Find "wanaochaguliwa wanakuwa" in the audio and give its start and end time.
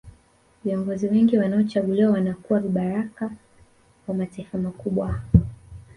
1.37-2.59